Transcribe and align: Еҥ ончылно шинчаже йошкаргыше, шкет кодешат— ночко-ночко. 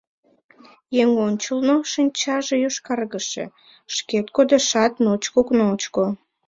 Еҥ 1.01 1.09
ончылно 1.27 1.75
шинчаже 1.91 2.55
йошкаргыше, 2.63 3.45
шкет 3.95 4.27
кодешат— 4.35 4.93
ночко-ночко. 5.03 6.05